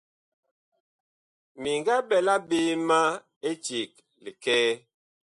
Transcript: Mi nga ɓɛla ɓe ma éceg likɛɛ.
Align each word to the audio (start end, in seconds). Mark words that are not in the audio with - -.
Mi 1.61 1.71
nga 1.79 1.95
ɓɛla 2.09 2.33
ɓe 2.49 2.59
ma 2.87 2.99
éceg 3.49 3.91
likɛɛ. 4.23 4.67